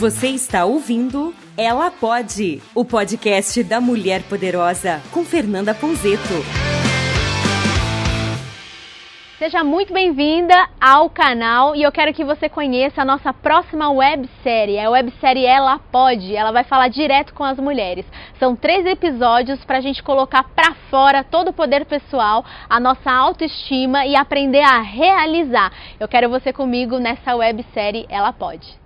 Você 0.00 0.26
está 0.26 0.64
ouvindo 0.64 1.32
Ela 1.56 1.88
Pode, 1.88 2.60
o 2.74 2.84
podcast 2.84 3.62
da 3.62 3.80
Mulher 3.80 4.24
Poderosa, 4.24 5.00
com 5.12 5.24
Fernanda 5.24 5.72
Ponzeto. 5.72 6.34
Seja 9.38 9.62
muito 9.62 9.92
bem-vinda 9.92 10.68
ao 10.80 11.08
canal 11.08 11.76
e 11.76 11.82
eu 11.84 11.92
quero 11.92 12.12
que 12.12 12.24
você 12.24 12.48
conheça 12.48 13.02
a 13.02 13.04
nossa 13.04 13.32
próxima 13.32 13.88
websérie. 13.88 14.80
A 14.80 14.90
websérie 14.90 15.46
Ela 15.46 15.78
Pode. 15.78 16.34
Ela 16.34 16.50
vai 16.50 16.64
falar 16.64 16.88
direto 16.88 17.32
com 17.32 17.44
as 17.44 17.58
mulheres. 17.58 18.04
São 18.40 18.56
três 18.56 18.84
episódios 18.84 19.64
para 19.64 19.78
a 19.78 19.80
gente 19.80 20.02
colocar 20.02 20.42
para 20.42 20.74
fora 20.90 21.22
todo 21.22 21.48
o 21.48 21.52
poder 21.52 21.84
pessoal, 21.86 22.44
a 22.68 22.80
nossa 22.80 23.12
autoestima 23.12 24.04
e 24.04 24.16
aprender 24.16 24.62
a 24.62 24.80
realizar. 24.80 25.72
Eu 26.00 26.08
quero 26.08 26.28
você 26.28 26.52
comigo 26.52 26.98
nessa 26.98 27.36
websérie 27.36 28.06
Ela 28.08 28.32
Pode. 28.32 28.82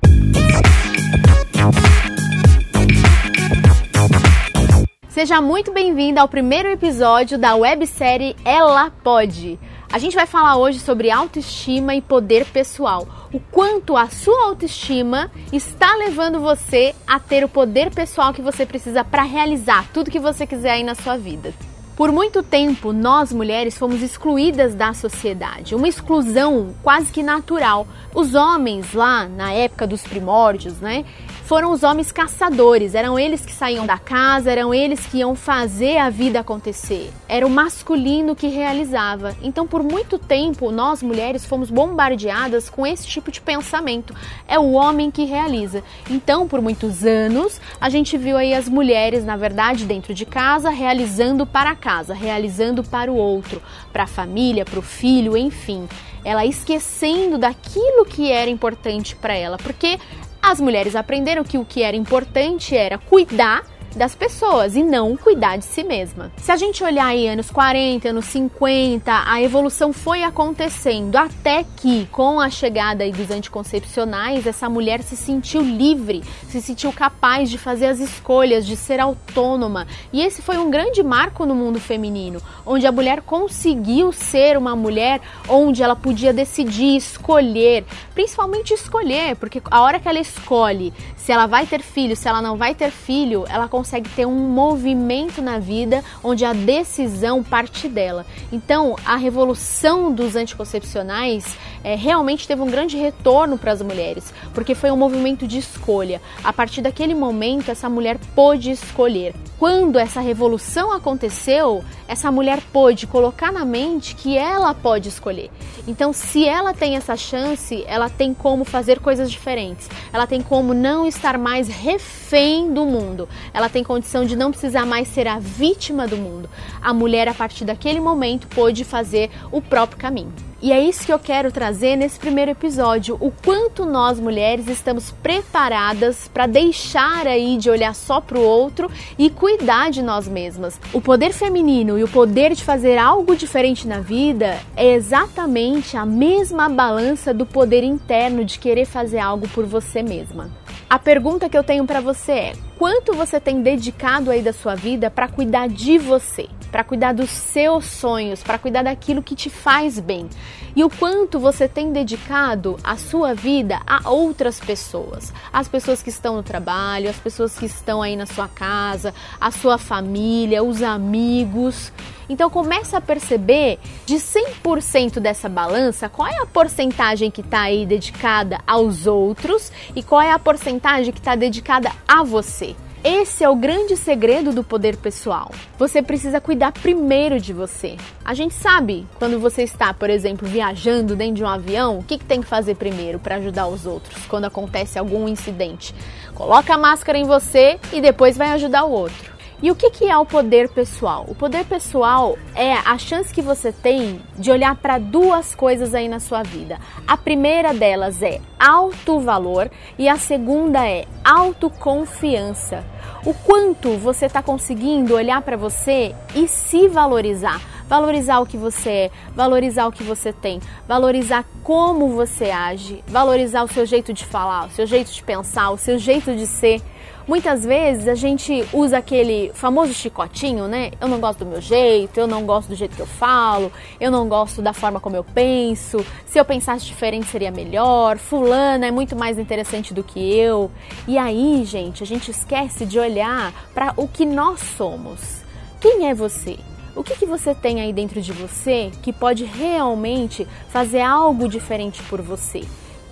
Seja 5.09 5.41
muito 5.41 5.73
bem-vinda 5.73 6.21
ao 6.21 6.29
primeiro 6.29 6.69
episódio 6.69 7.37
da 7.37 7.57
websérie 7.57 8.37
Ela 8.45 8.91
Pode. 9.03 9.59
A 9.91 9.99
gente 9.99 10.15
vai 10.15 10.27
falar 10.27 10.57
hoje 10.57 10.79
sobre 10.79 11.11
autoestima 11.11 11.95
e 11.95 12.01
poder 12.01 12.45
pessoal. 12.45 13.07
O 13.33 13.41
quanto 13.41 13.97
a 13.97 14.09
sua 14.09 14.45
autoestima 14.45 15.31
está 15.53 15.97
levando 15.97 16.39
você 16.39 16.95
a 17.07 17.19
ter 17.19 17.43
o 17.43 17.49
poder 17.49 17.91
pessoal 17.91 18.33
que 18.33 18.43
você 18.43 18.65
precisa 18.65 19.03
para 19.03 19.23
realizar 19.23 19.89
tudo 19.93 20.11
que 20.11 20.21
você 20.21 20.47
quiser 20.47 20.73
aí 20.73 20.85
na 20.85 20.95
sua 20.95 21.17
vida. 21.17 21.53
Por 21.99 22.13
muito 22.13 22.45
tempo, 22.45 22.93
nós 22.93 23.33
mulheres 23.33 23.77
fomos 23.77 24.03
excluídas 24.03 24.73
da 24.73 24.95
sociedade, 24.95 25.75
uma 25.75 25.89
exclusão 25.89 26.73
quase 26.81 27.11
que 27.11 27.25
natural. 27.25 27.89
Os 28.15 28.37
homens 28.37 28.93
lá 28.93 29.27
na 29.27 29.53
época 29.53 29.85
dos 29.85 30.03
primórdios, 30.03 30.75
né, 30.75 31.05
foram 31.49 31.73
os 31.73 31.83
homens 31.83 32.13
caçadores, 32.13 32.95
eram 32.95 33.19
eles 33.19 33.45
que 33.45 33.53
saíam 33.53 33.87
da 33.87 33.99
casa, 33.99 34.53
eram 34.53 34.75
eles 34.75 35.07
que 35.07 35.19
iam 35.21 35.35
fazer 35.35 35.97
a 35.97 36.11
vida 36.11 36.39
acontecer. 36.39 37.11
Era 37.27 37.47
o 37.47 37.51
masculino 37.51 38.37
que 38.37 38.49
realizava. 38.49 39.35
Então, 39.43 39.67
por 39.67 39.83
muito 39.83 40.19
tempo, 40.19 40.71
nós 40.71 41.03
mulheres 41.03 41.47
fomos 41.47 41.71
bombardeadas 41.71 42.69
com 42.69 42.87
esse 42.87 43.09
tipo 43.09 43.33
de 43.33 43.41
pensamento. 43.41 44.15
É 44.47 44.59
o 44.59 44.73
homem 44.73 45.11
que 45.11 45.25
realiza. 45.25 45.83
Então, 46.11 46.47
por 46.47 46.61
muitos 46.61 47.05
anos, 47.05 47.59
a 47.81 47.89
gente 47.89 48.19
viu 48.19 48.37
aí 48.37 48.53
as 48.53 48.69
mulheres, 48.69 49.25
na 49.25 49.37
verdade, 49.37 49.87
dentro 49.87 50.13
de 50.13 50.27
casa, 50.27 50.69
realizando 50.69 51.47
para 51.47 51.75
casa, 51.75 51.88
realizando 52.15 52.85
para 52.85 53.11
o 53.11 53.17
outro, 53.17 53.63
para 53.93 54.05
a 54.05 54.07
família, 54.07 54.65
para 54.65 54.79
o 54.79 54.83
filho, 54.83 55.37
enfim. 55.37 55.89
Ela 56.25 56.45
esquecendo 56.45 57.39
daquilo 57.39 58.05
que 58.05 58.31
era 58.31 58.51
importante 58.51 59.17
para 59.17 59.35
ela, 59.35 59.57
porque 59.57 59.99
as 60.43 60.61
mulheres 60.61 60.95
aprenderam 60.95 61.43
que 61.45 61.59
o 61.59 61.65
que 61.65 61.83
era 61.83 61.97
importante 61.97 62.77
era 62.77 62.99
cuidar 62.99 63.65
das 63.97 64.15
pessoas 64.15 64.77
e 64.77 64.83
não 64.83 65.17
cuidar 65.17 65.57
de 65.57 65.65
si 65.65 65.83
mesma. 65.83 66.31
Se 66.37 66.53
a 66.53 66.57
gente 66.57 66.83
olhar 66.85 67.07
aí 67.07 67.29
anos 67.29 67.51
40, 67.51 68.09
anos 68.09 68.27
50, 68.27 69.25
a 69.27 69.43
evolução 69.43 69.93
foi 69.93 70.23
acontecendo 70.23 71.17
até 71.17 71.65
que 71.77 72.07
com 72.07 72.41
a 72.41 72.51
chegada 72.51 73.09
dos 73.11 73.31
anticoncepcionais, 73.31 74.47
essa 74.47 74.69
mulher 74.69 75.03
se 75.03 75.17
sentiu 75.17 75.63
livre, 75.63 76.23
se 76.49 76.61
sentiu 76.61 76.93
capaz 76.93 77.51
de 77.51 77.59
fazer 77.59 77.87
as 77.87 78.01
escolhas, 78.01 78.67
de 78.67 78.77
ser 78.77 79.01
autônoma. 79.01 79.87
E 80.13 80.23
esse 80.23 80.43
foi 80.43 80.59
um 80.59 80.71
grande 80.71 81.03
marco 81.03 81.47
no 81.47 81.55
mundo 81.55 81.81
feminino, 81.81 82.41
onde 82.67 82.87
a 82.87 82.93
mulher 82.93 83.23
conseguiu 83.23 84.13
ser 84.13 84.57
uma 84.57 84.77
mulher 84.77 85.21
onde 85.49 85.83
ela 85.83 85.97
podia 85.97 86.33
decidir, 86.33 86.97
escolher, 86.97 87.85
principalmente 88.15 88.75
escolher, 88.75 89.37
porque 89.37 89.63
a 89.71 89.83
hora 89.83 89.99
que 89.99 90.09
ela 90.09 90.19
escolhe 90.19 90.93
se 91.29 91.33
ela 91.33 91.45
vai 91.45 91.67
ter 91.67 91.83
filho, 91.83 92.17
se 92.17 92.27
ela 92.27 92.41
não 92.41 92.57
vai 92.57 92.75
ter 92.75 92.91
filho, 92.91 93.45
ela 93.51 93.69
consegue 93.69 94.09
ter 94.09 94.25
um 94.25 94.49
movimento 94.49 95.43
na 95.43 95.59
vida 95.59 96.03
onde 96.25 96.43
a 96.43 96.55
decisão 96.55 97.45
parte 97.45 97.87
dela. 97.87 98.25
Então, 98.51 98.97
a 99.05 99.15
revolução 99.15 100.11
dos 100.11 100.35
anticoncepcionais 100.35 101.55
é, 101.85 101.95
realmente 101.95 102.49
teve 102.49 102.63
um 102.63 102.71
grande 102.71 102.97
retorno 102.97 103.59
para 103.59 103.73
as 103.73 103.83
mulheres, 103.83 104.33
porque 104.55 104.75
foi 104.75 104.91
um 104.91 104.97
movimento 104.97 105.47
de 105.47 105.59
escolha. 105.59 106.23
A 106.43 106.51
partir 106.51 106.81
daquele 106.81 107.15
momento, 107.15 107.71
essa 107.71 107.91
mulher 107.91 108.19
pôde 108.35 108.71
escolher. 108.71 109.35
Quando 109.59 109.99
essa 109.99 110.21
revolução 110.21 110.93
aconteceu, 110.93 111.85
essa 112.07 112.31
mulher 112.31 112.61
pôde 112.73 113.07
colocar 113.07 113.53
na 113.53 113.65
mente 113.65 114.15
que 114.15 114.39
ela 114.39 114.73
pode 114.73 115.09
escolher. 115.09 115.51
Então, 115.87 116.13
se 116.13 116.47
ela 116.47 116.73
tem 116.73 116.97
essa 116.97 117.17
chance, 117.17 117.85
ela 117.87 118.09
tem 118.09 118.33
como 118.33 118.65
fazer 118.65 119.01
coisas 119.01 119.31
diferentes. 119.31 119.89
Ela 120.13 120.27
tem 120.27 120.41
como 120.41 120.73
não 120.73 121.07
estar 121.19 121.37
mais 121.37 121.69
refém 121.69 122.73
do 122.73 122.85
mundo. 122.87 123.29
Ela 123.53 123.69
tem 123.69 123.85
condição 123.85 124.25
de 124.25 124.37
não 124.37 124.51
precisar 124.51 124.87
mais 124.87 125.09
ser 125.09 125.29
a 125.29 125.39
vítima 125.39 126.07
do 126.07 126.17
mundo. 126.17 126.49
A 126.81 126.95
mulher, 126.95 127.29
a 127.29 127.35
partir 127.35 127.65
daquele 127.65 128.01
momento, 128.01 128.47
pôde 128.49 128.85
fazer 128.85 129.31
o 129.53 129.61
próprio 129.61 129.99
caminho. 129.99 130.33
E 130.61 130.73
é 130.73 130.83
isso 130.83 131.07
que 131.07 131.13
eu 131.13 131.21
quero 131.21 131.53
trazer 131.53 131.95
nesse 131.95 132.19
primeiro 132.19 132.51
episódio, 132.51 133.17
o 133.21 133.31
quanto 133.31 133.85
nós 133.85 134.19
mulheres 134.19 134.67
estamos 134.67 135.13
preparadas 135.23 136.29
para 136.35 136.49
deixar 136.49 137.29
aí 137.29 137.57
de 137.57 137.71
olhar 137.71 137.95
só 137.95 138.21
para 138.21 138.37
o 138.37 138.43
outro 138.43 138.91
e 139.17 139.31
cuidar 139.31 139.93
de 139.93 140.03
nós 140.03 140.27
mesmas. 140.27 140.81
O 140.93 141.01
poder 141.01 141.33
feminino 141.33 141.97
e 141.97 142.03
o 142.03 142.09
poder 142.09 142.55
de 142.55 142.65
fazer 142.65 142.99
algo 142.99 143.37
diferente 143.37 143.87
na 143.87 144.01
vida 144.01 144.59
é 144.77 144.95
exatamente 144.95 145.97
a 145.97 146.05
mesma 146.05 146.69
balança 146.69 147.33
do 147.33 147.47
poder 147.47 147.85
interno 147.85 148.45
de 148.45 148.59
querer 148.59 148.85
fazer 148.85 149.21
algo 149.21 149.49
por 149.51 149.65
você 149.65 150.03
mesma. 150.03 150.51
A 150.91 150.99
pergunta 150.99 151.51
que 151.51 151.59
eu 151.59 151.63
tenho 151.63 151.85
para 151.85 152.01
você 152.01 152.33
é: 152.33 152.53
quanto 152.79 153.13
você 153.13 153.41
tem 153.41 153.61
dedicado 153.61 154.31
aí 154.31 154.41
da 154.41 154.53
sua 154.53 154.77
vida 154.77 155.11
para 155.11 155.29
cuidar 155.29 155.69
de 155.69 155.99
você? 155.99 156.49
para 156.71 156.85
cuidar 156.85 157.13
dos 157.13 157.31
seus 157.31 157.87
sonhos, 157.87 158.43
para 158.43 158.59
cuidar 158.59 158.83
daquilo 158.83 159.23
que 159.23 159.35
te 159.35 159.51
faz 159.51 159.99
bem. 159.99 160.29
E 160.77 160.85
o 160.85 160.91
quanto 160.91 161.41
você 161.41 161.67
tem 161.67 161.93
dedicado 161.93 162.77
a 162.85 162.97
sua 162.97 163.35
vida 163.35 163.81
a 163.87 164.11
outras 164.11 164.61
pessoas, 164.61 165.33
as 165.53 165.67
pessoas 165.67 166.03
que 166.03 166.11
estão 166.11 166.37
no 166.37 166.43
trabalho, 166.43 167.11
as 167.11 167.17
pessoas 167.17 167.59
que 167.59 167.67
estão 167.67 168.03
aí 168.03 168.15
na 168.17 168.27
sua 168.27 168.49
casa, 168.49 169.15
a 169.41 169.51
sua 169.51 169.79
família, 169.79 170.63
os 170.63 170.83
amigos. 170.83 171.91
Então 172.29 172.51
começa 172.51 172.99
a 172.99 173.01
perceber 173.01 173.79
de 174.05 174.17
100% 174.17 175.19
dessa 175.19 175.49
balança, 175.49 176.09
qual 176.09 176.29
é 176.29 176.43
a 176.43 176.47
porcentagem 176.47 177.31
que 177.31 177.41
está 177.41 177.63
aí 177.63 177.87
dedicada 177.87 178.61
aos 178.67 179.07
outros 179.07 179.73
e 179.97 180.03
qual 180.03 180.21
é 180.21 180.31
a 180.31 180.39
porcentagem 180.39 181.13
que 181.13 181.19
está 181.19 181.35
dedicada 181.35 181.91
a 182.07 182.23
você. 182.23 182.68
Esse 183.05 183.45
é 183.45 183.49
o 183.49 183.55
grande 183.55 183.97
segredo 183.97 184.53
do 184.53 184.65
poder 184.65 184.97
pessoal. 184.97 185.53
Você 185.79 186.03
precisa 186.03 186.41
cuidar 186.41 186.73
primeiro 186.73 187.41
de 187.41 187.53
você. 187.53 187.97
A 188.25 188.35
gente 188.35 188.55
sabe 188.55 189.07
quando 189.21 189.39
você 189.39 189.63
está, 189.63 189.95
por 189.95 190.11
exemplo, 190.11 190.49
viajando 190.49 191.15
dentro 191.15 191.37
de 191.37 191.45
um 191.45 191.49
avião, 191.49 192.01
o 192.01 192.03
que, 192.03 192.19
que 192.19 192.25
tem 192.25 192.41
que 192.41 192.49
fazer 192.49 192.75
primeiro 192.75 193.21
para 193.21 193.37
ajudar 193.37 193.69
os 193.69 193.87
outros 193.87 194.27
quando 194.27 194.47
acontece 194.47 194.99
algum 194.99 195.29
incidente? 195.29 195.95
Coloca 196.35 196.75
a 196.75 196.79
máscara 196.79 197.17
em 197.17 197.25
você 197.25 197.79
e 197.93 198.01
depois 198.01 198.37
vai 198.37 198.49
ajudar 198.49 198.85
o 198.85 198.91
outro. 198.91 199.38
E 199.61 199.73
o 199.73 199.75
que, 199.75 199.91
que 199.91 200.09
é 200.09 200.17
o 200.17 200.25
poder 200.25 200.69
pessoal? 200.69 201.25
O 201.27 201.35
poder 201.35 201.65
pessoal 201.65 202.39
é 202.55 202.75
a 202.75 202.97
chance 202.97 203.35
que 203.35 203.43
você 203.43 203.73
tem 203.73 204.21
de 204.37 204.53
olhar 204.53 204.77
para 204.77 204.99
duas 204.99 205.53
coisas 205.53 205.95
aí 205.95 206.09
na 206.09 206.21
sua 206.21 206.45
vida. 206.45 206.79
A 207.09 207.17
primeira 207.17 207.75
delas 207.75 208.23
é 208.23 208.41
alto 208.57 209.19
valor 209.19 209.69
e 209.99 210.09
a 210.09 210.17
segunda 210.17 210.89
é 210.89 211.07
autoconfiança. 211.25 212.85
O 213.27 213.35
quanto 213.35 213.97
você 213.97 214.27
está 214.27 214.41
conseguindo 214.41 215.17
olhar 215.17 215.43
para 215.43 215.57
você 215.57 216.15
e 216.37 216.47
se 216.47 216.87
valorizar. 216.87 217.61
Valorizar 217.89 218.39
o 218.39 218.47
que 218.47 218.57
você 218.57 218.91
é, 218.91 219.11
valorizar 219.35 219.87
o 219.87 219.93
que 219.93 220.05
você 220.05 220.31
tem, 220.31 220.61
valorizar 220.87 221.45
como 221.65 222.11
você 222.11 222.51
age, 222.51 223.03
valorizar 223.09 223.65
o 223.65 223.69
seu 223.69 223.87
jeito 223.87 224.13
de 224.13 224.27
falar, 224.27 224.67
o 224.67 224.71
seu 224.71 224.87
jeito 224.87 225.11
de 225.11 225.23
pensar, 225.23 225.71
o 225.71 225.79
seu 225.79 225.99
jeito 225.99 226.37
de 226.37 226.47
ser. 226.47 226.83
Muitas 227.29 227.63
vezes 227.63 228.09
a 228.09 228.15
gente 228.15 228.67
usa 228.73 228.97
aquele 228.97 229.51
famoso 229.53 229.93
chicotinho, 229.93 230.67
né? 230.67 230.93
Eu 230.99 231.07
não 231.07 231.21
gosto 231.21 231.41
do 231.41 231.47
meu 231.47 231.61
jeito, 231.61 232.19
eu 232.19 232.27
não 232.27 232.47
gosto 232.47 232.71
do 232.71 232.75
jeito 232.75 232.97
que 232.97 233.03
eu 233.03 233.07
falo, 233.07 233.71
eu 234.01 234.11
não 234.11 234.27
gosto 234.27 234.63
da 234.63 234.73
forma 234.73 234.99
como 234.99 235.15
eu 235.15 235.23
penso. 235.23 236.03
Se 236.25 236.41
eu 236.41 236.45
pensasse 236.47 236.87
diferente 236.87 237.27
seria 237.27 237.51
melhor. 237.51 238.17
Fulana 238.17 238.87
é 238.87 238.91
muito 238.91 239.15
mais 239.15 239.39
interessante 239.39 239.93
do 239.93 240.03
que 240.03 240.19
eu. 240.19 240.71
E 241.07 241.19
aí, 241.19 241.67
gente, 241.67 242.03
a 242.03 242.07
gente 242.07 242.31
esquece 242.31 242.87
de 242.87 242.99
olhar 242.99 243.53
para 243.75 243.93
o 243.99 244.09
que 244.09 244.25
nós 244.25 244.61
somos. 244.61 245.43
Quem 245.83 246.09
é 246.09 246.15
você? 246.15 246.59
O 246.97 247.05
que, 247.05 247.15
que 247.15 247.27
você 247.27 247.55
tem 247.55 247.83
aí 247.83 247.93
dentro 247.93 248.23
de 248.23 248.33
você 248.33 248.91
que 249.03 249.13
pode 249.13 249.45
realmente 249.45 250.49
fazer 250.71 251.03
algo 251.03 251.47
diferente 251.47 252.03
por 252.05 252.23
você? 252.23 252.63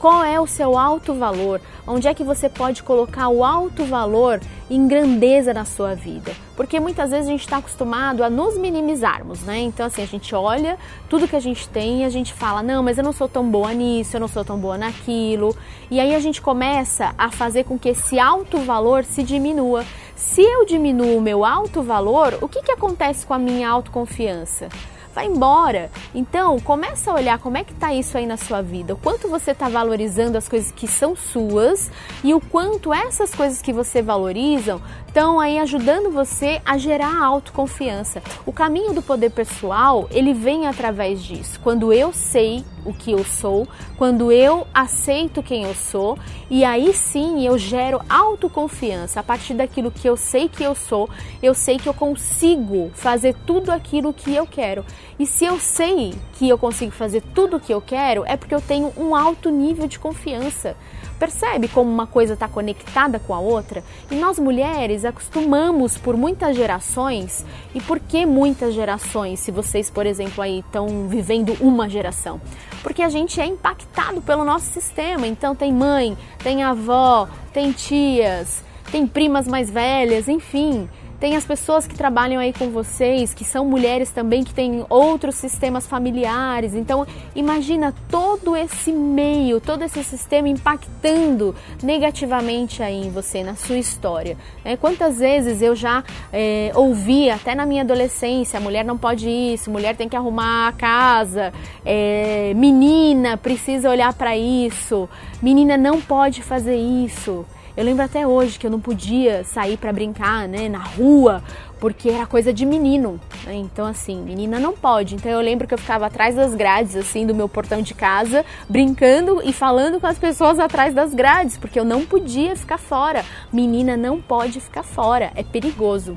Qual 0.07 0.23
é 0.23 0.39
o 0.39 0.47
seu 0.47 0.79
alto 0.79 1.15
valor? 1.15 1.61
Onde 1.85 2.07
é 2.07 2.15
que 2.15 2.23
você 2.23 2.49
pode 2.49 2.81
colocar 2.81 3.27
o 3.27 3.43
alto 3.43 3.85
valor 3.85 4.41
em 4.71 4.87
grandeza 4.87 5.53
na 5.53 5.65
sua 5.65 5.97
vida? 5.97 6.33
Porque 6.55 6.79
muitas 6.79 7.11
vezes 7.11 7.27
a 7.27 7.31
gente 7.33 7.41
está 7.41 7.57
acostumado 7.57 8.23
a 8.23 8.31
nos 8.31 8.57
minimizarmos, 8.57 9.41
né? 9.41 9.59
Então, 9.59 9.85
assim, 9.85 10.05
a 10.05 10.07
gente 10.07 10.33
olha 10.33 10.79
tudo 11.09 11.27
que 11.27 11.35
a 11.35 11.41
gente 11.41 11.69
tem 11.71 12.03
e 12.03 12.05
a 12.05 12.09
gente 12.09 12.33
fala: 12.33 12.63
não, 12.63 12.85
mas 12.85 12.99
eu 12.99 13.03
não 13.03 13.13
sou 13.13 13.29
tão 13.29 13.51
boa 13.51 13.75
nisso, 13.75 14.15
eu 14.15 14.21
não 14.21 14.29
sou 14.29 14.45
tão 14.45 14.57
boa 14.57 14.79
naquilo. 14.79 15.57
E 15.91 15.99
aí 15.99 16.15
a 16.15 16.21
gente 16.21 16.41
começa 16.41 17.13
a 17.19 17.29
fazer 17.29 17.65
com 17.65 17.77
que 17.77 17.89
esse 17.89 18.21
alto 18.21 18.59
valor 18.59 19.03
se 19.03 19.25
diminua. 19.25 19.85
Se 20.15 20.41
eu 20.41 20.65
diminuo 20.65 21.19
o 21.19 21.21
meu 21.21 21.45
alto 21.45 21.83
valor, 21.83 22.39
o 22.41 22.49
que, 22.49 22.63
que 22.63 22.71
acontece 22.71 23.27
com 23.27 23.35
a 23.35 23.39
minha 23.41 23.69
autoconfiança? 23.69 24.69
Vai 25.17 25.27
embora. 25.27 25.91
Então, 26.15 26.61
começa 26.61 27.11
a 27.11 27.15
olhar 27.15 27.39
como 27.39 27.57
é 27.57 27.65
que 27.65 27.73
tá 27.73 27.93
isso 27.95 28.19
aí 28.19 28.27
na 28.27 28.37
sua 28.37 28.61
vida, 28.61 28.93
o 28.93 28.99
quanto 28.99 29.29
você 29.29 29.53
está 29.53 29.67
valorizando 29.67 30.37
as 30.37 30.47
coisas 30.47 30.71
que 30.71 30.87
são 30.87 31.17
suas 31.17 31.91
e 32.23 32.35
o 32.35 32.41
quanto 32.41 32.93
essas 32.93 33.35
coisas 33.35 33.63
que 33.63 33.73
você 33.73 34.03
valorizam 34.03 34.79
estão 35.17 35.41
aí 35.41 35.59
ajudando 35.59 36.11
você 36.11 36.61
a 36.63 36.77
gerar 36.77 37.25
autoconfiança. 37.25 38.23
O 38.45 38.53
caminho 38.53 38.93
do 38.93 39.01
poder 39.01 39.31
pessoal, 39.31 40.07
ele 40.11 40.35
vem 40.35 40.67
através 40.67 41.25
disso. 41.25 41.59
Quando 41.63 41.91
eu 41.91 42.13
sei 42.13 42.63
o 42.85 42.93
que 42.93 43.13
eu 43.13 43.25
sou, 43.25 43.67
quando 43.97 44.31
eu 44.31 44.67
aceito 44.75 45.43
quem 45.43 45.63
eu 45.63 45.75
sou, 45.75 46.19
e 46.51 46.67
aí 46.67 46.93
sim 46.93 47.47
eu 47.47 47.57
gero 47.57 47.99
autoconfiança. 48.11 49.19
A 49.19 49.23
partir 49.23 49.55
daquilo 49.55 49.91
que 49.91 50.07
eu 50.07 50.19
sei 50.19 50.51
que 50.51 50.63
eu 50.63 50.75
sou, 50.75 51.09
eu 51.43 51.55
sei 51.55 51.79
que 51.79 51.89
eu 51.89 51.95
consigo 51.95 52.91
fazer 52.93 53.35
tudo 53.47 53.71
aquilo 53.73 54.13
que 54.13 54.35
eu 54.35 54.47
quero. 54.47 54.85
E 55.19 55.25
se 55.25 55.47
eu 55.47 55.59
sei 55.59 56.13
que 56.35 56.47
eu 56.47 56.59
consigo 56.59 56.93
fazer 56.93 57.23
tudo 57.35 57.57
o 57.57 57.61
que 57.61 57.73
eu 57.73 57.81
quero, 57.81 58.23
é 58.27 58.37
porque 58.37 58.55
eu 58.55 58.61
tenho 58.61 58.93
um 58.99 59.17
alto 59.17 59.49
nível 59.49 59.89
de 59.89 59.99
confiança. 59.99 60.77
Percebe 61.19 61.69
como 61.69 61.91
uma 61.91 62.07
coisa 62.07 62.35
está 62.35 62.47
conectada 62.47 63.19
com 63.19 63.35
a 63.35 63.41
outra? 63.41 63.83
E 64.11 64.15
nós 64.15 64.39
mulheres 64.39 65.05
acostumamos 65.05 65.97
por 65.97 66.17
muitas 66.17 66.55
gerações. 66.55 67.45
E 67.75 67.81
por 67.81 67.99
que 67.99 68.27
muitas 68.27 68.75
gerações? 68.75 69.41
Se 69.41 69.51
vocês, 69.51 69.89
por 69.91 70.05
exemplo, 70.07 70.43
aí 70.43 70.61
estão 70.61 71.09
vivendo 71.09 71.57
uma 71.61 71.89
geração, 71.89 72.41
porque 72.83 73.03
a 73.03 73.09
gente 73.09 73.41
é 73.41 73.47
impactado 73.47 74.21
pelo 74.21 74.45
nosso 74.45 74.67
sistema. 74.67 75.27
Então 75.27 75.55
tem 75.55 75.73
mãe, 75.73 76.17
tem 76.43 76.63
avó, 76.63 77.29
tem 77.53 77.73
tias, 77.73 78.63
tem 78.91 79.07
primas 79.07 79.49
mais 79.49 79.71
velhas, 79.71 80.29
enfim. 80.29 80.89
Tem 81.19 81.35
as 81.35 81.45
pessoas 81.45 81.87
que 81.87 81.95
trabalham 81.95 82.41
aí 82.41 82.53
com 82.53 82.71
vocês, 82.71 83.33
que 83.33 83.45
são 83.45 83.65
mulheres 83.65 84.11
também, 84.11 84.45
que 84.45 84.53
têm 84.53 84.85
outros 84.89 85.37
sistemas 85.37 85.87
familiares. 85.87 86.75
Então, 86.75 87.07
imagina 87.35 87.95
todo 88.11 88.55
esse 88.55 88.93
meio, 88.93 89.59
todo 89.59 89.83
esse 89.83 90.05
sistema 90.05 90.49
impactando 90.49 91.55
negativamente 91.83 92.83
aí 92.83 93.07
em 93.07 93.11
você, 93.11 93.43
na 93.43 93.57
sua 93.57 93.79
história. 93.79 94.37
É, 94.65 94.77
quantas 94.77 95.19
vezes 95.19 95.63
eu 95.63 95.75
já 95.75 96.05
é, 96.33 96.71
ouvi, 96.75 97.31
até 97.31 97.55
na 97.55 97.65
minha 97.65 97.83
adolescência, 97.83 98.61
mulher 98.61 98.85
não 98.85 98.99
pode 98.99 99.29
isso, 99.29 99.71
mulher 99.71 99.97
tem 99.97 100.09
que 100.09 100.17
arrumar 100.17 100.69
a 100.69 100.73
casa, 100.73 101.53
é, 101.85 102.53
menina 102.55 103.37
precisa 103.37 103.91
olhar 103.91 104.13
para 104.13 104.37
isso, 104.37 105.09
menina 105.41 105.77
não 105.77 106.01
pode 106.01 106.43
fazer 106.43 106.77
isso. 106.77 107.45
Eu 107.77 107.85
lembro 107.85 108.03
até 108.03 108.27
hoje 108.27 108.59
que 108.59 108.67
eu 108.67 108.71
não 108.71 108.81
podia 108.81 109.45
sair 109.45 109.77
para 109.77 109.93
brincar, 109.93 110.49
né, 110.49 110.67
na 110.67 110.79
rua, 110.79 111.43
porque 111.79 112.09
era 112.09 112.25
coisa 112.25 112.51
de 112.51 112.65
menino. 112.65 113.21
Né? 113.45 113.55
Então, 113.57 113.85
assim, 113.85 114.23
menina 114.23 114.59
não 114.59 114.73
pode. 114.73 115.15
Então, 115.15 115.31
eu 115.31 115.41
lembro 115.41 115.69
que 115.69 115.75
eu 115.75 115.79
ficava 115.79 116.07
atrás 116.07 116.35
das 116.35 116.55
grades, 116.55 116.97
assim, 116.97 117.27
do 117.27 117.35
meu 117.35 117.51
portão 117.51 117.83
de 117.83 117.93
casa, 117.93 118.47
brincando 118.67 119.43
e 119.45 119.53
falando 119.53 120.01
com 120.01 120.07
as 120.07 120.19
pessoas 120.19 120.59
atrás 120.59 120.95
das 120.95 121.13
grades, 121.13 121.59
porque 121.59 121.79
eu 121.79 121.85
não 121.85 122.07
podia 122.07 122.57
ficar 122.57 122.79
fora. 122.79 123.23
Menina 123.53 123.95
não 123.95 124.23
pode 124.23 124.59
ficar 124.59 124.83
fora, 124.83 125.31
é 125.35 125.43
perigoso. 125.43 126.17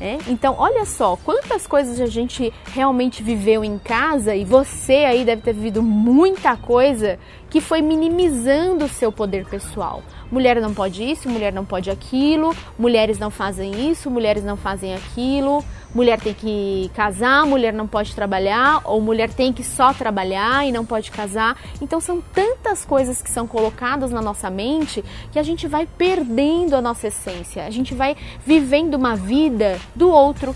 É? 0.00 0.16
Então, 0.28 0.54
olha 0.56 0.86
só, 0.86 1.14
quantas 1.22 1.66
coisas 1.66 2.00
a 2.00 2.06
gente 2.06 2.50
realmente 2.72 3.22
viveu 3.22 3.62
em 3.62 3.78
casa 3.78 4.34
e 4.34 4.46
você 4.46 5.04
aí 5.04 5.26
deve 5.26 5.42
ter 5.42 5.52
vivido 5.52 5.82
muita 5.82 6.56
coisa 6.56 7.18
que 7.50 7.60
foi 7.60 7.82
minimizando 7.82 8.86
o 8.86 8.88
seu 8.88 9.12
poder 9.12 9.44
pessoal. 9.44 10.02
Mulher 10.32 10.58
não 10.58 10.72
pode 10.72 11.02
isso, 11.04 11.28
mulher 11.28 11.52
não 11.52 11.66
pode 11.66 11.90
aquilo, 11.90 12.56
mulheres 12.78 13.18
não 13.18 13.30
fazem 13.30 13.90
isso, 13.90 14.10
mulheres 14.10 14.42
não 14.42 14.56
fazem 14.56 14.94
aquilo, 14.94 15.62
mulher 15.94 16.20
tem 16.20 16.34
que 16.34 16.90
casar, 16.94 17.44
mulher 17.46 17.72
não 17.72 17.86
pode 17.86 18.14
trabalhar, 18.14 18.80
ou 18.84 19.00
mulher 19.00 19.32
tem 19.32 19.52
que 19.52 19.64
só 19.64 19.92
trabalhar 19.92 20.66
e 20.66 20.72
não 20.72 20.84
pode 20.84 21.10
casar. 21.10 21.56
Então 21.80 22.00
são 22.00 22.20
tantas 22.20 22.84
coisas 22.84 23.20
que 23.22 23.30
são 23.30 23.46
colocadas 23.46 24.10
na 24.10 24.22
nossa 24.22 24.50
mente 24.50 25.04
que 25.32 25.38
a 25.38 25.42
gente 25.42 25.66
vai 25.66 25.86
perdendo 25.86 26.74
a 26.74 26.80
nossa 26.80 27.08
essência, 27.08 27.64
a 27.64 27.70
gente 27.70 27.94
vai 27.94 28.16
vivendo 28.46 28.94
uma 28.94 29.16
vida 29.16 29.78
do 29.94 30.10
outro. 30.10 30.54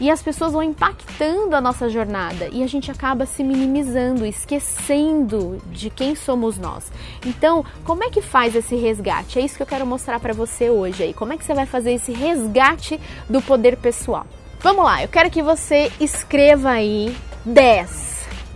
E 0.00 0.12
as 0.12 0.22
pessoas 0.22 0.52
vão 0.52 0.62
impactando 0.62 1.56
a 1.56 1.60
nossa 1.60 1.88
jornada 1.88 2.48
e 2.52 2.62
a 2.62 2.68
gente 2.68 2.88
acaba 2.88 3.26
se 3.26 3.42
minimizando, 3.42 4.24
esquecendo 4.24 5.60
de 5.72 5.90
quem 5.90 6.14
somos 6.14 6.56
nós. 6.56 6.92
Então, 7.26 7.64
como 7.84 8.04
é 8.04 8.10
que 8.10 8.22
faz 8.22 8.54
esse 8.54 8.76
resgate? 8.76 9.40
É 9.40 9.42
isso 9.42 9.56
que 9.56 9.62
eu 9.62 9.66
quero 9.66 9.84
mostrar 9.84 10.20
para 10.20 10.32
você 10.32 10.70
hoje 10.70 11.02
aí. 11.02 11.14
Como 11.14 11.32
é 11.32 11.36
que 11.36 11.44
você 11.44 11.52
vai 11.52 11.66
fazer 11.66 11.94
esse 11.94 12.12
resgate 12.12 13.00
do 13.28 13.42
poder 13.42 13.76
pessoal? 13.76 14.24
Vamos 14.60 14.84
lá, 14.84 15.02
eu 15.02 15.08
quero 15.08 15.30
que 15.30 15.42
você 15.42 15.90
escreva 16.00 16.70
aí 16.70 17.16
10 17.44 18.08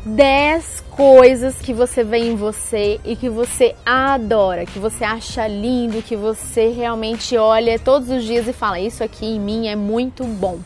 10 0.05 0.83
coisas 0.91 1.61
que 1.61 1.73
você 1.73 2.03
vê 2.03 2.19
em 2.19 2.35
você 2.35 3.01
e 3.05 3.15
que 3.15 3.29
você 3.29 3.77
adora, 3.87 4.67
que 4.67 4.79
você 4.79 5.05
acha 5.05 5.47
lindo, 5.47 6.03
que 6.03 6.17
você 6.17 6.71
realmente 6.71 7.37
olha 7.37 7.79
todos 7.79 8.11
os 8.11 8.25
dias 8.25 8.49
e 8.49 8.53
fala: 8.53 8.81
Isso 8.81 9.05
aqui 9.05 9.25
em 9.25 9.39
mim 9.39 9.69
é 9.69 9.77
muito 9.77 10.25
bom. 10.25 10.59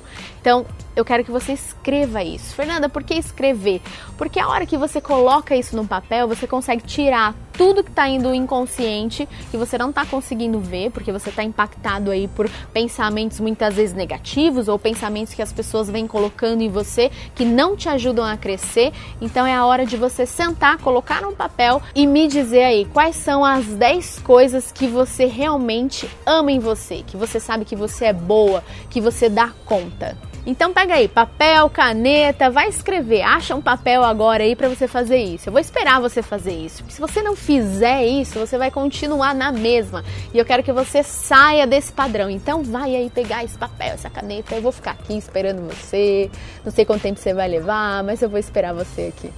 Então, 0.46 0.64
eu 0.94 1.04
quero 1.04 1.25
que 1.25 1.31
você 1.32 1.54
escreva 1.54 2.22
isso. 2.22 2.54
Fernanda, 2.54 2.88
por 2.88 3.02
que 3.02 3.14
escrever? 3.14 3.82
Porque 4.16 4.38
a 4.38 4.48
hora 4.48 4.64
que 4.64 4.78
você 4.78 5.00
coloca 5.00 5.56
isso 5.56 5.75
no 5.75 5.84
papel, 5.84 6.28
você 6.28 6.46
consegue 6.46 6.84
tirar 6.84 7.34
tudo 7.52 7.82
que 7.82 7.90
está 7.90 8.08
indo 8.08 8.32
inconsciente, 8.32 9.28
que 9.50 9.56
você 9.56 9.76
não 9.76 9.90
está 9.90 10.06
conseguindo 10.06 10.60
ver, 10.60 10.90
porque 10.93 11.10
você 11.10 11.31
está 11.31 11.43
impactado 11.43 12.12
aí 12.12 12.28
por 12.28 12.48
pensamentos 12.72 13.40
muitas 13.40 13.75
vezes 13.75 13.94
negativos 13.94 14.69
ou 14.69 14.78
pensamentos 14.78 15.34
que 15.34 15.43
as 15.43 15.52
pessoas 15.52 15.90
vêm 15.90 16.06
colocando 16.06 16.62
em 16.62 16.69
você 16.69 17.10
que 17.34 17.44
não 17.44 17.76
te 17.76 17.88
ajudam 17.88 18.25
a 18.25 18.37
crescer. 18.37 18.93
Então 19.20 19.44
é 19.44 19.54
a 19.54 19.66
hora 19.66 19.84
de 19.84 19.96
você 19.96 20.25
sentar, 20.25 20.78
colocar 20.78 21.22
no 21.22 21.32
papel 21.32 21.82
e 21.93 22.06
me 22.06 22.28
dizer 22.28 22.62
aí 22.62 22.84
quais 22.84 23.16
são 23.16 23.44
as 23.44 23.66
10 23.66 24.20
coisas 24.20 24.70
que 24.70 24.87
você 24.87 25.26
realmente 25.26 26.08
ama 26.25 26.52
em 26.52 26.60
você, 26.60 27.02
que 27.04 27.16
você 27.16 27.40
sabe 27.40 27.64
que 27.64 27.75
você 27.75 28.06
é 28.06 28.12
boa, 28.12 28.62
que 28.88 29.00
você 29.00 29.28
dá 29.28 29.50
conta. 29.64 30.16
Então 30.46 30.72
pega 30.72 30.94
aí 30.94 31.08
papel, 31.08 31.69
caneta, 31.69 32.48
vai 32.48 32.69
escrever. 32.69 33.22
Acha 33.22 33.56
um 33.56 33.60
papel 33.60 34.04
agora 34.04 34.44
aí 34.44 34.54
para 34.54 34.69
você 34.69 34.87
fazer 34.87 35.19
isso. 35.19 35.48
Eu 35.48 35.52
vou 35.52 35.60
esperar 35.60 36.00
você 36.00 36.22
fazer 36.22 36.52
isso. 36.52 36.84
Se 36.88 37.00
você 37.00 37.20
não 37.20 37.34
fizer 37.34 38.06
isso, 38.06 38.38
você 38.38 38.56
vai 38.56 38.70
continuar 38.70 39.34
na 39.34 39.50
mesma. 39.50 40.05
E 40.32 40.38
eu 40.38 40.44
quero 40.44 40.62
que 40.62 40.72
você 40.72 41.03
saia 41.03 41.67
desse 41.67 41.93
padrão. 41.93 42.31
Então 42.31 42.62
vai 42.62 42.94
aí 42.94 43.10
pegar 43.10 43.43
esse 43.43 43.58
papel, 43.58 43.94
essa 43.94 44.08
caneta. 44.08 44.55
Eu 44.55 44.62
vou 44.62 44.70
ficar 44.70 44.93
aqui 44.93 45.19
esperando 45.19 45.69
você. 45.69 46.31
Não 46.65 46.70
sei 46.70 46.84
quanto 46.84 47.03
tempo 47.03 47.19
você 47.19 47.34
vai 47.34 47.48
levar, 47.48 48.05
mas 48.05 48.22
eu 48.22 48.29
vou 48.29 48.38
esperar 48.38 48.72
você 48.72 49.12
aqui. 49.17 49.32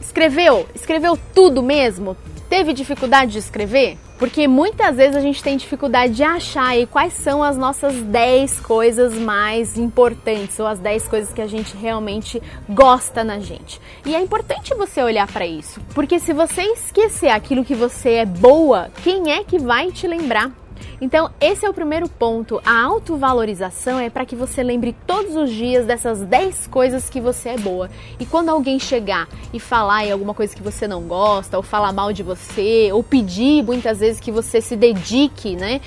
Escreveu? 0.00 0.66
Escreveu 0.74 1.16
tudo 1.32 1.62
mesmo? 1.62 2.16
Teve 2.54 2.72
dificuldade 2.72 3.32
de 3.32 3.38
escrever? 3.38 3.98
Porque 4.16 4.46
muitas 4.46 4.96
vezes 4.96 5.16
a 5.16 5.20
gente 5.20 5.42
tem 5.42 5.56
dificuldade 5.56 6.14
de 6.14 6.22
achar 6.22 6.68
aí 6.68 6.86
quais 6.86 7.12
são 7.14 7.42
as 7.42 7.56
nossas 7.56 7.94
10 7.94 8.60
coisas 8.60 9.12
mais 9.14 9.76
importantes 9.76 10.60
ou 10.60 10.66
as 10.68 10.78
10 10.78 11.08
coisas 11.08 11.32
que 11.32 11.42
a 11.42 11.48
gente 11.48 11.76
realmente 11.76 12.40
gosta 12.68 13.24
na 13.24 13.40
gente. 13.40 13.80
E 14.06 14.14
é 14.14 14.20
importante 14.20 14.72
você 14.76 15.02
olhar 15.02 15.26
para 15.26 15.44
isso, 15.44 15.80
porque 15.96 16.20
se 16.20 16.32
você 16.32 16.62
esquecer 16.62 17.30
aquilo 17.30 17.64
que 17.64 17.74
você 17.74 18.10
é 18.10 18.24
boa, 18.24 18.88
quem 19.02 19.32
é 19.32 19.42
que 19.42 19.58
vai 19.58 19.90
te 19.90 20.06
lembrar? 20.06 20.52
Então, 21.00 21.30
esse 21.40 21.66
é 21.66 21.68
o 21.68 21.74
primeiro 21.74 22.08
ponto. 22.08 22.60
A 22.64 22.82
autovalorização 22.82 23.98
é 23.98 24.08
para 24.08 24.24
que 24.24 24.36
você 24.36 24.62
lembre 24.62 24.94
todos 25.06 25.36
os 25.36 25.50
dias 25.50 25.86
dessas 25.86 26.20
10 26.20 26.66
coisas 26.68 27.10
que 27.10 27.20
você 27.20 27.50
é 27.50 27.58
boa. 27.58 27.90
E 28.18 28.24
quando 28.24 28.48
alguém 28.48 28.78
chegar 28.78 29.28
e 29.52 29.60
falar 29.60 30.06
em 30.06 30.12
alguma 30.12 30.34
coisa 30.34 30.54
que 30.54 30.62
você 30.62 30.86
não 30.86 31.02
gosta, 31.02 31.56
ou 31.56 31.62
falar 31.62 31.92
mal 31.92 32.12
de 32.12 32.22
você, 32.22 32.90
ou 32.92 33.02
pedir 33.02 33.62
muitas 33.62 34.00
vezes 34.00 34.20
que 34.20 34.30
você 34.30 34.60
se 34.60 34.76
dedique, 34.76 35.56
né? 35.56 35.80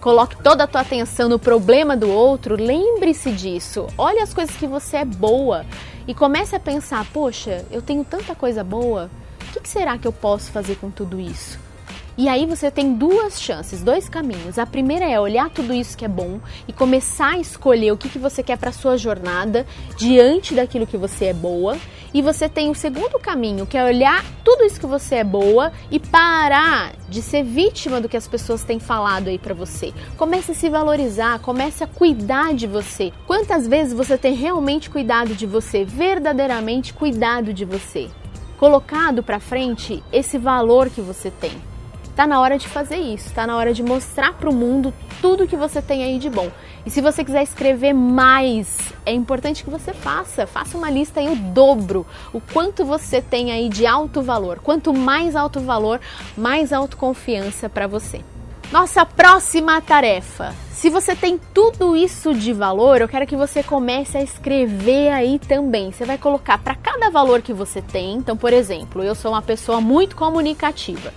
Coloque 0.00 0.36
toda 0.42 0.64
a 0.64 0.66
tua 0.66 0.80
atenção 0.80 1.28
no 1.28 1.38
problema 1.38 1.96
do 1.96 2.10
outro, 2.10 2.56
lembre-se 2.56 3.30
disso. 3.32 3.86
Olhe 3.96 4.18
as 4.18 4.32
coisas 4.34 4.56
que 4.56 4.66
você 4.66 4.98
é 4.98 5.04
boa 5.04 5.64
e 6.06 6.14
comece 6.14 6.56
a 6.56 6.60
pensar: 6.60 7.06
poxa, 7.12 7.64
eu 7.70 7.82
tenho 7.82 8.04
tanta 8.04 8.34
coisa 8.34 8.64
boa, 8.64 9.10
o 9.54 9.60
que 9.60 9.68
será 9.68 9.98
que 9.98 10.06
eu 10.06 10.12
posso 10.12 10.50
fazer 10.50 10.76
com 10.76 10.90
tudo 10.90 11.20
isso? 11.20 11.58
E 12.16 12.28
aí 12.28 12.44
você 12.44 12.70
tem 12.70 12.92
duas 12.94 13.40
chances, 13.40 13.82
dois 13.82 14.06
caminhos. 14.06 14.58
A 14.58 14.66
primeira 14.66 15.08
é 15.08 15.18
olhar 15.18 15.48
tudo 15.48 15.72
isso 15.72 15.96
que 15.96 16.04
é 16.04 16.08
bom 16.08 16.40
e 16.68 16.72
começar 16.72 17.32
a 17.32 17.38
escolher 17.38 17.90
o 17.90 17.96
que, 17.96 18.10
que 18.10 18.18
você 18.18 18.42
quer 18.42 18.58
para 18.58 18.70
sua 18.70 18.98
jornada 18.98 19.66
diante 19.96 20.54
daquilo 20.54 20.86
que 20.86 20.98
você 20.98 21.26
é 21.26 21.32
boa. 21.32 21.78
E 22.12 22.20
você 22.20 22.50
tem 22.50 22.68
o 22.68 22.74
segundo 22.74 23.18
caminho, 23.18 23.66
que 23.66 23.78
é 23.78 23.84
olhar 23.84 24.22
tudo 24.44 24.64
isso 24.64 24.78
que 24.78 24.86
você 24.86 25.16
é 25.16 25.24
boa 25.24 25.72
e 25.90 25.98
parar 25.98 26.92
de 27.08 27.22
ser 27.22 27.42
vítima 27.42 27.98
do 27.98 28.08
que 28.10 28.16
as 28.18 28.28
pessoas 28.28 28.62
têm 28.62 28.78
falado 28.78 29.28
aí 29.28 29.38
para 29.38 29.54
você. 29.54 29.94
Comece 30.18 30.52
a 30.52 30.54
se 30.54 30.68
valorizar, 30.68 31.38
comece 31.38 31.82
a 31.82 31.86
cuidar 31.86 32.52
de 32.52 32.66
você. 32.66 33.10
Quantas 33.26 33.66
vezes 33.66 33.94
você 33.94 34.18
tem 34.18 34.34
realmente 34.34 34.90
cuidado 34.90 35.34
de 35.34 35.46
você, 35.46 35.82
verdadeiramente 35.86 36.92
cuidado 36.92 37.54
de 37.54 37.64
você? 37.64 38.10
Colocado 38.58 39.22
para 39.22 39.40
frente 39.40 40.04
esse 40.12 40.36
valor 40.36 40.90
que 40.90 41.00
você 41.00 41.30
tem. 41.30 41.71
Tá 42.14 42.26
na 42.26 42.40
hora 42.40 42.58
de 42.58 42.68
fazer 42.68 42.96
isso, 42.96 43.32
tá 43.32 43.46
na 43.46 43.56
hora 43.56 43.72
de 43.72 43.82
mostrar 43.82 44.34
para 44.34 44.50
o 44.50 44.54
mundo 44.54 44.92
tudo 45.22 45.46
que 45.46 45.56
você 45.56 45.80
tem 45.80 46.04
aí 46.04 46.18
de 46.18 46.28
bom. 46.28 46.50
E 46.84 46.90
se 46.90 47.00
você 47.00 47.24
quiser 47.24 47.42
escrever 47.42 47.94
mais, 47.94 48.92
é 49.06 49.12
importante 49.12 49.64
que 49.64 49.70
você 49.70 49.94
faça. 49.94 50.46
Faça 50.46 50.76
uma 50.76 50.90
lista 50.90 51.20
aí 51.20 51.28
o 51.28 51.36
dobro, 51.36 52.06
o 52.32 52.40
quanto 52.40 52.84
você 52.84 53.22
tem 53.22 53.50
aí 53.50 53.68
de 53.68 53.86
alto 53.86 54.20
valor. 54.20 54.58
Quanto 54.58 54.92
mais 54.92 55.34
alto 55.34 55.60
valor, 55.60 56.00
mais 56.36 56.72
autoconfiança 56.72 57.68
para 57.68 57.86
você. 57.86 58.20
Nossa 58.70 59.06
próxima 59.06 59.80
tarefa. 59.80 60.54
Se 60.72 60.90
você 60.90 61.14
tem 61.14 61.38
tudo 61.54 61.96
isso 61.96 62.34
de 62.34 62.52
valor, 62.52 63.00
eu 63.00 63.08
quero 63.08 63.26
que 63.26 63.36
você 63.36 63.62
comece 63.62 64.18
a 64.18 64.22
escrever 64.22 65.12
aí 65.12 65.38
também. 65.38 65.92
Você 65.92 66.04
vai 66.04 66.18
colocar 66.18 66.58
para 66.58 66.74
cada 66.74 67.08
valor 67.08 67.40
que 67.40 67.52
você 67.52 67.80
tem. 67.80 68.14
Então, 68.14 68.36
por 68.36 68.52
exemplo, 68.52 69.02
eu 69.02 69.14
sou 69.14 69.30
uma 69.30 69.42
pessoa 69.42 69.80
muito 69.80 70.16
comunicativa. 70.16 71.12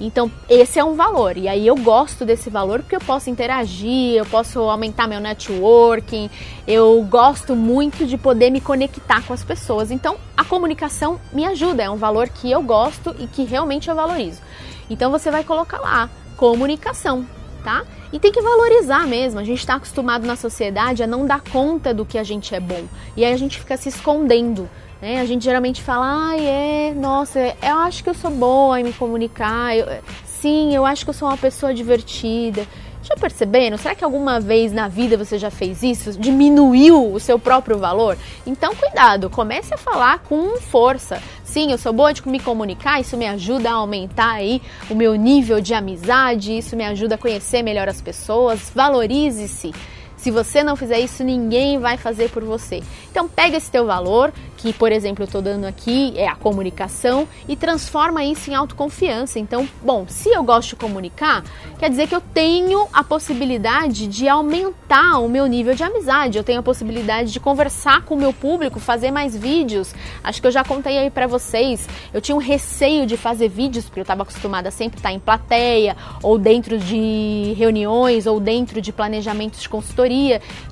Então, 0.00 0.30
esse 0.48 0.78
é 0.78 0.84
um 0.84 0.94
valor. 0.94 1.36
E 1.36 1.48
aí 1.48 1.66
eu 1.66 1.74
gosto 1.74 2.24
desse 2.24 2.48
valor 2.48 2.80
porque 2.80 2.94
eu 2.94 3.00
posso 3.00 3.28
interagir, 3.28 4.14
eu 4.14 4.26
posso 4.26 4.60
aumentar 4.60 5.08
meu 5.08 5.20
networking, 5.20 6.30
eu 6.66 7.02
gosto 7.08 7.56
muito 7.56 8.06
de 8.06 8.16
poder 8.16 8.50
me 8.50 8.60
conectar 8.60 9.22
com 9.22 9.32
as 9.32 9.42
pessoas. 9.42 9.90
Então, 9.90 10.16
a 10.36 10.44
comunicação 10.44 11.20
me 11.32 11.44
ajuda, 11.44 11.82
é 11.82 11.90
um 11.90 11.96
valor 11.96 12.28
que 12.28 12.50
eu 12.50 12.62
gosto 12.62 13.14
e 13.18 13.26
que 13.26 13.44
realmente 13.44 13.88
eu 13.88 13.96
valorizo. 13.96 14.40
Então, 14.88 15.10
você 15.10 15.30
vai 15.30 15.42
colocar 15.42 15.78
lá 15.78 16.08
comunicação, 16.36 17.26
tá? 17.64 17.84
E 18.12 18.18
tem 18.18 18.32
que 18.32 18.40
valorizar 18.40 19.06
mesmo. 19.06 19.40
A 19.40 19.44
gente 19.44 19.58
está 19.58 19.74
acostumado 19.74 20.26
na 20.26 20.36
sociedade 20.36 21.02
a 21.02 21.06
não 21.06 21.26
dar 21.26 21.42
conta 21.42 21.92
do 21.92 22.06
que 22.06 22.16
a 22.16 22.22
gente 22.22 22.54
é 22.54 22.60
bom. 22.60 22.84
E 23.16 23.24
aí 23.24 23.32
a 23.32 23.36
gente 23.36 23.58
fica 23.58 23.76
se 23.76 23.88
escondendo. 23.88 24.70
Né? 25.00 25.20
A 25.20 25.24
gente 25.24 25.44
geralmente 25.44 25.82
fala, 25.82 26.30
ai, 26.30 26.46
é, 26.46 26.94
nossa, 26.94 27.38
eu 27.62 27.76
acho 27.78 28.02
que 28.02 28.10
eu 28.10 28.14
sou 28.14 28.30
boa 28.30 28.80
em 28.80 28.84
me 28.84 28.92
comunicar, 28.92 29.76
eu, 29.76 29.86
sim, 30.24 30.74
eu 30.74 30.84
acho 30.84 31.04
que 31.04 31.10
eu 31.10 31.14
sou 31.14 31.28
uma 31.28 31.36
pessoa 31.36 31.72
divertida. 31.72 32.66
Já 33.00 33.14
percebendo? 33.16 33.78
Será 33.78 33.94
que 33.94 34.04
alguma 34.04 34.38
vez 34.38 34.70
na 34.70 34.86
vida 34.86 35.16
você 35.16 35.38
já 35.38 35.50
fez 35.50 35.82
isso? 35.82 36.18
Diminuiu 36.18 37.12
o 37.12 37.18
seu 37.18 37.38
próprio 37.38 37.78
valor? 37.78 38.18
Então, 38.46 38.74
cuidado, 38.74 39.30
comece 39.30 39.72
a 39.72 39.78
falar 39.78 40.18
com 40.18 40.58
força. 40.58 41.22
Sim, 41.42 41.72
eu 41.72 41.78
sou 41.78 41.92
boa 41.92 42.12
de 42.12 42.26
me 42.28 42.38
comunicar, 42.38 43.00
isso 43.00 43.16
me 43.16 43.26
ajuda 43.26 43.70
a 43.70 43.74
aumentar 43.74 44.32
aí 44.32 44.60
o 44.90 44.94
meu 44.94 45.14
nível 45.14 45.60
de 45.60 45.72
amizade, 45.72 46.58
isso 46.58 46.76
me 46.76 46.84
ajuda 46.84 47.14
a 47.14 47.18
conhecer 47.18 47.62
melhor 47.62 47.88
as 47.88 48.02
pessoas. 48.02 48.70
Valorize-se. 48.74 49.72
Se 50.18 50.32
você 50.32 50.64
não 50.64 50.76
fizer 50.76 50.98
isso, 50.98 51.22
ninguém 51.22 51.78
vai 51.78 51.96
fazer 51.96 52.28
por 52.28 52.44
você. 52.44 52.82
Então 53.10 53.28
pega 53.28 53.56
esse 53.56 53.70
teu 53.70 53.86
valor, 53.86 54.32
que 54.58 54.72
por 54.72 54.92
exemplo 54.92 55.22
eu 55.22 55.26
estou 55.26 55.40
dando 55.40 55.64
aqui, 55.64 56.12
é 56.16 56.28
a 56.28 56.34
comunicação, 56.34 57.26
e 57.48 57.56
transforma 57.56 58.22
isso 58.22 58.50
em 58.50 58.54
autoconfiança. 58.54 59.38
Então, 59.38 59.66
bom, 59.82 60.04
se 60.06 60.28
eu 60.28 60.42
gosto 60.42 60.70
de 60.70 60.76
comunicar, 60.76 61.42
quer 61.78 61.88
dizer 61.88 62.06
que 62.06 62.14
eu 62.14 62.20
tenho 62.20 62.86
a 62.92 63.02
possibilidade 63.02 64.06
de 64.06 64.28
aumentar 64.28 65.18
o 65.20 65.28
meu 65.28 65.46
nível 65.46 65.74
de 65.74 65.82
amizade, 65.82 66.36
eu 66.36 66.44
tenho 66.44 66.60
a 66.60 66.62
possibilidade 66.62 67.32
de 67.32 67.40
conversar 67.40 68.02
com 68.02 68.14
o 68.14 68.18
meu 68.18 68.32
público, 68.32 68.78
fazer 68.78 69.10
mais 69.10 69.34
vídeos. 69.34 69.94
Acho 70.22 70.40
que 70.40 70.46
eu 70.46 70.52
já 70.52 70.62
contei 70.62 70.98
aí 70.98 71.10
para 71.10 71.26
vocês, 71.26 71.88
eu 72.12 72.20
tinha 72.20 72.36
um 72.36 72.40
receio 72.40 73.06
de 73.06 73.16
fazer 73.16 73.48
vídeos, 73.48 73.86
porque 73.86 74.00
eu 74.00 74.02
estava 74.02 74.22
acostumada 74.22 74.68
a 74.68 74.72
sempre 74.72 74.98
estar 74.98 75.12
em 75.12 75.18
plateia, 75.18 75.96
ou 76.22 76.38
dentro 76.38 76.76
de 76.78 77.54
reuniões, 77.56 78.26
ou 78.26 78.38
dentro 78.38 78.80
de 78.82 78.92
planejamentos 78.92 79.60
de 79.60 79.68
consultoria 79.68 80.18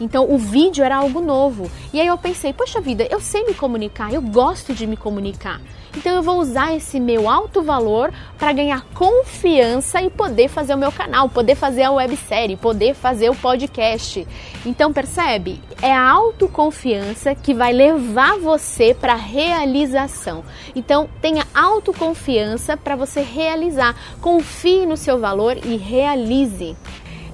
então 0.00 0.30
o 0.30 0.38
vídeo 0.38 0.84
era 0.84 0.96
algo 0.96 1.20
novo. 1.20 1.70
E 1.92 2.00
aí 2.00 2.06
eu 2.06 2.18
pensei, 2.18 2.52
poxa 2.52 2.80
vida, 2.80 3.06
eu 3.10 3.20
sei 3.20 3.44
me 3.44 3.54
comunicar, 3.54 3.75
eu 4.12 4.22
gosto 4.22 4.74
de 4.74 4.86
me 4.86 4.96
comunicar. 4.96 5.60
Então 5.96 6.14
eu 6.14 6.22
vou 6.22 6.38
usar 6.38 6.74
esse 6.74 7.00
meu 7.00 7.28
alto 7.28 7.62
valor 7.62 8.12
para 8.38 8.52
ganhar 8.52 8.84
confiança 8.94 10.02
e 10.02 10.10
poder 10.10 10.48
fazer 10.48 10.74
o 10.74 10.78
meu 10.78 10.92
canal, 10.92 11.28
poder 11.28 11.54
fazer 11.54 11.84
a 11.84 11.90
websérie, 11.90 12.56
poder 12.56 12.94
fazer 12.94 13.30
o 13.30 13.34
podcast. 13.34 14.26
Então 14.64 14.92
percebe? 14.92 15.60
É 15.80 15.92
a 15.92 16.10
autoconfiança 16.10 17.34
que 17.34 17.54
vai 17.54 17.72
levar 17.72 18.38
você 18.38 18.94
para 18.94 19.14
a 19.14 19.16
realização. 19.16 20.44
Então 20.74 21.08
tenha 21.22 21.46
autoconfiança 21.54 22.76
para 22.76 22.94
você 22.94 23.22
realizar. 23.22 23.96
Confie 24.20 24.84
no 24.84 24.96
seu 24.96 25.18
valor 25.18 25.56
e 25.64 25.76
realize. 25.76 26.76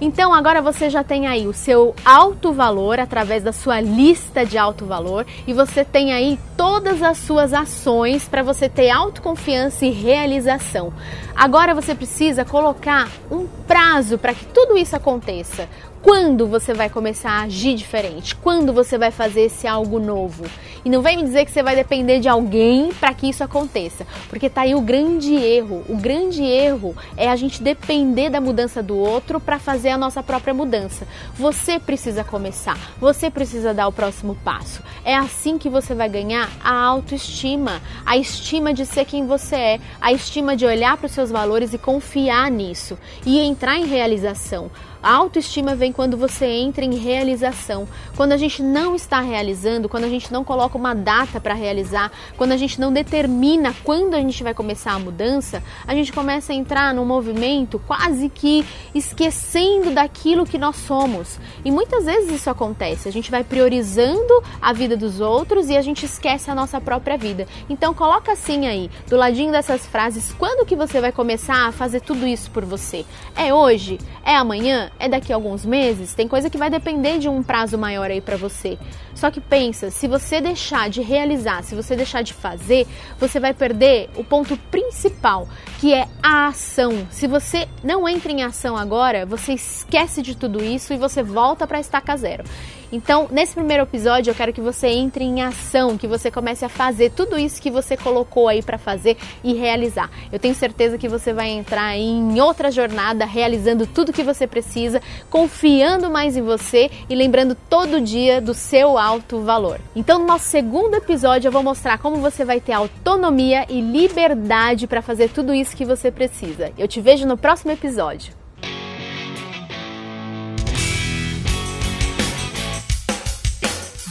Então 0.05 0.35
agora 0.35 0.61
você 0.61 0.91
já 0.91 1.05
tem 1.05 1.29
aí 1.29 1.47
o 1.47 1.53
seu 1.53 1.95
alto 2.05 2.53
valor 2.53 2.99
através 2.99 3.45
da 3.45 3.53
sua 3.53 3.81
lista 3.81 4.45
de 4.45 4.59
alto 4.59 4.85
valor 4.85 5.25
e 5.47 5.55
você 5.55 5.85
tem 5.85 6.13
aí 6.13 6.41
todas 6.57 7.01
as 7.01 7.19
suas 7.19 7.53
ações 7.53 8.27
para 8.27 8.43
você 8.43 8.69
ter 8.69 8.91
autoconfiança 8.91 9.87
e 9.87 9.91
realização. 9.91 10.93
Agora 11.37 11.73
você 11.73 11.95
precisa 11.95 12.45
colocar 12.45 13.09
um 13.31 13.47
prazo 13.47 14.19
para 14.19 14.35
que 14.35 14.45
tudo 14.47 14.77
isso 14.77 14.97
aconteça. 14.97 15.69
Quando 16.03 16.49
você 16.49 16.75
vai 16.75 16.91
começar 16.91 17.31
a 17.31 17.43
agir 17.43 17.77
diferente? 17.77 18.35
Quando 18.35 18.73
você 18.73 18.99
vai 18.99 19.13
fazer 19.13 19.43
esse 19.43 19.69
algo 19.69 20.01
novo? 20.01 20.45
E 20.85 20.91
não 20.91 21.01
vem 21.01 21.17
me 21.17 21.23
dizer 21.23 21.45
que 21.45 21.53
você 21.53 21.63
vai 21.63 21.77
depender 21.77 22.19
de 22.19 22.29
alguém 22.29 22.93
para 22.93 23.15
que 23.15 23.29
isso 23.29 23.45
aconteça, 23.45 24.05
porque 24.29 24.51
tá 24.51 24.63
aí 24.63 24.75
o 24.75 24.81
grande 24.81 25.33
erro. 25.33 25.85
O 25.89 25.97
grande 25.97 26.43
erro 26.43 26.97
é 27.17 27.29
a 27.29 27.37
gente 27.37 27.63
depender 27.63 28.31
da 28.31 28.41
mudança 28.41 28.83
do 28.83 28.97
outro 28.97 29.39
para 29.39 29.61
fazer 29.61 29.91
a 29.91 29.97
nossa 29.97 30.25
própria 30.25 30.53
mudança. 30.53 31.07
Você 31.35 31.79
precisa 31.79 32.25
começar, 32.25 32.77
você 33.01 33.31
precisa 33.31 33.73
dar 33.73 33.87
o 33.87 33.93
próximo 33.93 34.37
passo. 34.45 34.83
É 35.05 35.15
assim 35.15 35.57
que 35.57 35.69
você 35.69 35.95
vai 35.95 36.09
ganhar 36.09 36.51
a 36.65 36.75
autoestima, 36.75 37.81
a 38.05 38.17
estima 38.17 38.75
de 38.75 38.85
ser 38.85 39.05
quem 39.05 39.25
você 39.25 39.55
é, 39.55 39.81
a 40.01 40.13
estima 40.13 40.57
de 40.57 40.67
olhar 40.67 40.97
para 40.97 41.07
os 41.07 41.13
seus 41.13 41.31
valores 41.31 41.73
e 41.73 41.79
confiar 41.79 42.51
nisso 42.51 42.99
e 43.25 43.39
entrar 43.39 43.77
em 43.77 43.87
realização. 43.87 44.69
A 45.03 45.11
autoestima 45.11 45.75
vem 45.75 45.91
quando 45.91 46.17
você 46.17 46.47
entra 46.47 46.85
em 46.85 46.95
realização. 46.95 47.89
Quando 48.17 48.33
a 48.33 48.37
gente 48.37 48.63
não 48.63 48.95
está 48.95 49.21
realizando, 49.21 49.89
quando 49.89 50.05
a 50.05 50.09
gente 50.09 50.33
não 50.33 50.45
coloca 50.45 50.79
uma 50.79 50.95
data 50.95 51.41
para 51.41 51.55
realizar, 51.55 52.13
quando 52.37 52.53
a 52.53 52.57
gente 52.57 52.81
não 52.81 52.93
determina 52.93 53.75
quando 53.83 54.15
a 54.15 54.21
gente 54.21 54.45
vai 54.45 54.55
começar 54.55 54.93
a 54.93 54.99
mudança, 54.99 55.61
a 55.87 55.93
gente 55.95 56.13
começa 56.13 56.53
a 56.53 56.55
entrar 56.55 56.95
num 56.95 57.05
movimento 57.05 57.81
quase 57.81 58.29
que 58.29 58.65
esquecendo 58.95 59.91
daquilo 59.91 60.47
que 60.47 60.57
nós 60.57 60.77
somos. 60.77 61.41
E 61.65 61.71
muitas 61.73 62.05
vezes 62.05 62.31
isso 62.31 62.49
acontece. 62.49 63.09
A 63.09 63.13
gente 63.13 63.31
vai 63.31 63.43
priorizando 63.43 64.43
a 64.61 64.73
vida 64.73 64.97
dos 64.97 65.21
outros 65.21 65.69
e 65.69 65.77
a 65.77 65.83
gente 65.83 66.07
esquece 66.07 66.49
a 66.49 66.55
nossa 66.55 66.81
própria 66.81 67.19
vida. 67.19 67.49
Então 67.69 67.93
coloca 67.93 68.31
assim 68.31 68.67
aí, 68.69 68.89
do 69.09 69.17
ladinho 69.17 69.51
dessas 69.51 69.85
frases, 69.85 70.33
quando 70.39 70.65
que 70.65 70.77
você 70.77 71.01
vai 71.01 71.11
começar 71.11 71.67
a 71.67 71.73
fazer 71.73 72.01
tudo 72.01 72.25
isso 72.25 72.53
por 72.53 72.65
você? 72.65 73.05
É 73.35 73.53
hoje? 73.53 73.99
É 74.25 74.37
amanhã? 74.37 74.92
É 74.99 75.09
daqui 75.09 75.33
a 75.33 75.37
alguns 75.37 75.65
meses, 75.65 76.15
tem 76.15 76.29
coisa 76.29 76.49
que 76.49 76.59
vai 76.59 76.71
depender 76.71 77.19
de 77.19 77.29
um 77.29 77.43
prazo 77.43 77.77
maior 77.77 78.11
aí 78.11 78.21
para 78.21 78.37
você. 78.37 78.79
Só 79.15 79.31
que 79.31 79.41
pensa, 79.41 79.91
se 79.91 80.09
você 80.09 80.41
deixar 80.41 80.91
de 80.91 81.01
realizar, 81.01 81.63
se 81.63 81.75
você 81.75 81.95
deixar 81.95 82.23
de 82.23 82.33
fazer, 82.33 82.87
você 83.19 83.39
vai 83.39 83.55
perder 83.55 84.11
o 84.17 84.25
ponto 84.25 84.57
principal, 84.57 85.49
que 85.81 85.95
é 85.95 86.09
a 86.23 86.49
ação. 86.49 87.07
Se 87.11 87.27
você 87.27 87.69
não 87.83 88.09
entra 88.09 88.33
em 88.33 88.43
ação 88.43 88.77
agora, 88.77 89.27
você 89.27 89.53
esquece 89.53 90.23
de 90.23 90.37
tudo 90.37 90.63
isso 90.63 90.93
e 90.93 90.97
você 90.97 91.23
volta 91.23 91.67
para 91.67 91.81
estaca 91.81 92.17
zero. 92.17 92.45
Então, 92.93 93.27
nesse 93.31 93.55
primeiro 93.55 93.85
episódio, 93.85 94.31
eu 94.31 94.35
quero 94.35 94.53
que 94.53 94.61
você 94.61 94.89
entre 94.89 95.25
em 95.25 95.41
ação, 95.41 95.97
que 95.97 96.07
você 96.07 96.31
comece 96.31 96.63
a 96.63 96.69
fazer 96.69 97.11
tudo 97.11 97.39
isso 97.39 97.61
que 97.61 97.71
você 97.71 97.97
colocou 97.97 98.49
aí 98.49 98.63
para 98.63 98.77
fazer 98.77 99.17
e 99.43 99.55
realizar. 99.55 100.11
Eu 100.31 100.39
tenho 100.39 100.55
certeza 100.55 100.99
que 100.99 101.09
você 101.09 101.33
vai 101.33 101.49
entrar 101.49 101.97
em 101.97 102.39
outra 102.39 102.71
jornada, 102.71 103.25
realizando 103.25 103.87
tudo 103.87 104.13
que 104.13 104.23
você 104.23 104.47
precisa, 104.47 105.01
confiando 105.31 106.11
mais 106.11 106.37
em 106.37 106.43
você 106.43 106.91
e 107.09 107.15
lembrando 107.15 107.55
todo 107.55 107.99
dia 107.99 108.43
do 108.43 108.53
seu 108.53 108.99
alto 109.03 109.41
valor. 109.41 109.81
Então, 109.97 110.21
no 110.21 110.27
nosso 110.27 110.45
segundo 110.45 110.95
episódio, 110.95 111.49
eu 111.49 111.53
vou 111.53 111.63
mostrar 111.63 111.99
como 111.99 112.17
você 112.17 112.45
vai 112.45 112.61
ter 112.61 112.73
autonomia 112.73 113.67
e 113.69 113.81
liberdade 113.81 114.87
para 114.87 115.03
fazer 115.03 115.31
tudo 115.31 115.53
isso 115.53 115.77
que 115.77 115.85
você 115.85 116.11
precisa. 116.11 116.73
Eu 116.79 116.87
te 116.87 117.01
vejo 117.01 117.27
no 117.27 117.37
próximo 117.37 117.73
episódio. 117.73 118.33